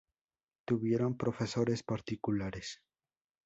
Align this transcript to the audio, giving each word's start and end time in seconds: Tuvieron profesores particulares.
Tuvieron 0.67 1.15
profesores 1.15 1.83
particulares. 1.83 2.81